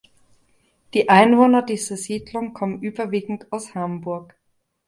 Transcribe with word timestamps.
Die 0.95 1.09
Einwohner 1.09 1.61
dieser 1.61 1.95
Siedlung 1.95 2.55
kommen 2.55 2.81
überwiegend 2.81 3.51
aus 3.53 3.75
Hamburg. 3.75 4.35